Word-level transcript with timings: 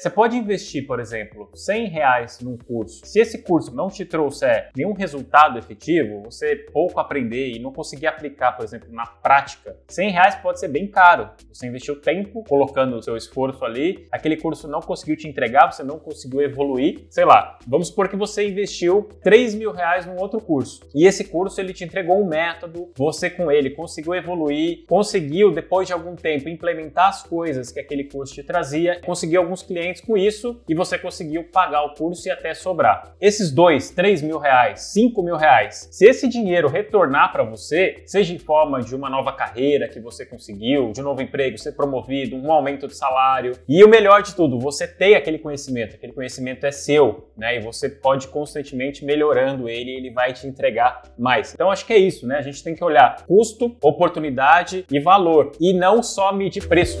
Você 0.00 0.08
pode 0.08 0.34
investir, 0.34 0.86
por 0.86 0.98
exemplo, 0.98 1.50
100 1.54 1.88
reais 1.88 2.40
num 2.40 2.56
curso. 2.56 3.04
Se 3.04 3.20
esse 3.20 3.42
curso 3.42 3.76
não 3.76 3.88
te 3.88 4.02
trouxer 4.02 4.70
nenhum 4.74 4.94
resultado 4.94 5.58
efetivo, 5.58 6.22
você 6.22 6.56
pouco 6.72 6.98
aprender 6.98 7.50
e 7.50 7.58
não 7.58 7.70
conseguir 7.70 8.06
aplicar, 8.06 8.52
por 8.52 8.64
exemplo, 8.64 8.88
na 8.90 9.04
prática, 9.04 9.76
100 9.88 10.10
reais 10.10 10.34
pode 10.36 10.58
ser 10.58 10.68
bem 10.68 10.86
caro. 10.86 11.28
Você 11.52 11.66
investiu 11.66 12.00
tempo 12.00 12.42
colocando 12.48 12.96
o 12.96 13.02
seu 13.02 13.14
esforço 13.14 13.62
ali, 13.62 14.08
aquele 14.10 14.38
curso 14.38 14.66
não 14.66 14.80
conseguiu 14.80 15.18
te 15.18 15.28
entregar, 15.28 15.70
você 15.70 15.82
não 15.82 15.98
conseguiu 15.98 16.40
evoluir. 16.40 17.04
Sei 17.10 17.26
lá, 17.26 17.58
vamos 17.68 17.88
supor 17.88 18.08
que 18.08 18.16
você 18.16 18.48
investiu 18.48 19.06
3 19.22 19.54
mil 19.54 19.70
reais 19.70 20.06
num 20.06 20.16
outro 20.16 20.40
curso 20.40 20.80
e 20.94 21.06
esse 21.06 21.24
curso 21.24 21.60
ele 21.60 21.74
te 21.74 21.84
entregou 21.84 22.18
um 22.18 22.26
método, 22.26 22.90
você 22.96 23.28
com 23.28 23.52
ele 23.52 23.68
conseguiu 23.68 24.14
evoluir, 24.14 24.86
conseguiu 24.86 25.52
depois 25.52 25.86
de 25.86 25.92
algum 25.92 26.16
tempo 26.16 26.48
implementar 26.48 27.08
as 27.08 27.22
coisas 27.22 27.70
que 27.70 27.78
aquele 27.78 28.04
curso 28.04 28.32
te 28.32 28.42
trazia, 28.42 28.98
conseguiu 29.02 29.42
alguns 29.42 29.62
clientes 29.62 29.89
clientes 29.90 30.02
com 30.02 30.16
isso 30.16 30.60
e 30.68 30.74
você 30.74 30.98
conseguiu 30.98 31.44
pagar 31.44 31.82
o 31.82 31.94
curso 31.94 32.28
e 32.28 32.30
até 32.30 32.54
sobrar. 32.54 33.14
Esses 33.20 33.50
dois, 33.50 33.90
três 33.90 34.22
mil 34.22 34.38
reais, 34.38 34.80
cinco 34.92 35.22
mil 35.22 35.36
reais, 35.36 35.88
se 35.90 36.06
esse 36.06 36.28
dinheiro 36.28 36.68
retornar 36.68 37.32
para 37.32 37.42
você, 37.42 38.02
seja 38.06 38.34
em 38.34 38.38
forma 38.38 38.80
de 38.80 38.94
uma 38.94 39.10
nova 39.10 39.32
carreira 39.32 39.88
que 39.88 40.00
você 40.00 40.24
conseguiu, 40.24 40.92
de 40.92 41.00
um 41.00 41.04
novo 41.04 41.22
emprego, 41.22 41.58
ser 41.58 41.72
promovido, 41.72 42.36
um 42.36 42.52
aumento 42.52 42.86
de 42.86 42.96
salário, 42.96 43.52
e 43.68 43.82
o 43.84 43.88
melhor 43.88 44.22
de 44.22 44.34
tudo, 44.34 44.58
você 44.58 44.86
tem 44.86 45.14
aquele 45.14 45.38
conhecimento, 45.38 45.96
aquele 45.96 46.12
conhecimento 46.12 46.64
é 46.64 46.70
seu, 46.70 47.28
né? 47.36 47.56
E 47.56 47.60
você 47.60 47.88
pode 47.88 48.28
constantemente 48.28 49.04
melhorando 49.04 49.68
ele, 49.68 49.90
ele 49.90 50.10
vai 50.10 50.32
te 50.32 50.46
entregar 50.46 51.02
mais. 51.18 51.52
Então 51.54 51.70
acho 51.70 51.86
que 51.86 51.92
é 51.92 51.98
isso, 51.98 52.26
né? 52.26 52.36
A 52.36 52.42
gente 52.42 52.62
tem 52.62 52.74
que 52.74 52.84
olhar 52.84 53.24
custo, 53.26 53.76
oportunidade 53.82 54.84
e 54.90 55.00
valor, 55.00 55.52
e 55.60 55.72
não 55.72 56.02
só 56.02 56.32
medir 56.32 56.66
preço. 56.66 57.00